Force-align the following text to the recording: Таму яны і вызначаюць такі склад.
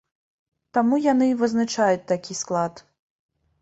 Таму 0.77 0.95
яны 1.11 1.29
і 1.33 1.37
вызначаюць 1.43 2.09
такі 2.15 2.33
склад. 2.43 2.87